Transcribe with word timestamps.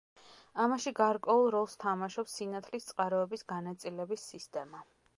ამაში 0.63 0.93
გარკვეულ 0.99 1.45
როლს 1.57 1.77
თამაშობს 1.85 2.39
სინათლის 2.41 2.91
წყაროების 2.91 3.49
განაწილების 3.55 4.29
სისტემა. 4.35 4.87